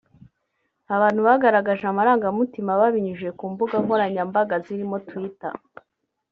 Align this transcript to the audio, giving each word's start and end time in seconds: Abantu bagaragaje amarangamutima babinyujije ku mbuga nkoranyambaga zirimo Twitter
Abantu 0.95 1.19
bagaragaje 1.27 1.83
amarangamutima 1.87 2.71
babinyujije 2.81 3.29
ku 3.37 3.45
mbuga 3.51 3.75
nkoranyambaga 3.83 4.55
zirimo 4.65 4.97
Twitter 5.07 5.53